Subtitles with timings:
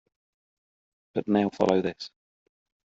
[1.13, 2.09] But now follow this!